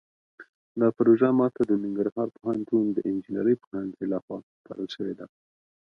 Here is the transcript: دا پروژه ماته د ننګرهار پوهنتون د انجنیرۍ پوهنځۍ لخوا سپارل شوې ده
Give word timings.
دا 0.79 0.87
پروژه 0.97 1.29
ماته 1.39 1.61
د 1.65 1.71
ننګرهار 1.83 2.27
پوهنتون 2.37 2.85
د 2.91 2.97
انجنیرۍ 3.09 3.55
پوهنځۍ 3.63 4.05
لخوا 4.13 4.37
سپارل 4.55 4.87
شوې 4.95 5.13
ده 5.19 5.25